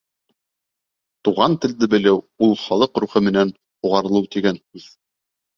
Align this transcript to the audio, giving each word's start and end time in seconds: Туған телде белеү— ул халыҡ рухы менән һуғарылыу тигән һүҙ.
Туған 1.27 1.57
телде 1.65 1.89
белеү— 1.95 2.15
ул 2.47 2.57
халыҡ 2.63 3.03
рухы 3.05 3.23
менән 3.29 3.55
һуғарылыу 3.85 4.29
тигән 4.37 4.63
һүҙ. 4.65 4.91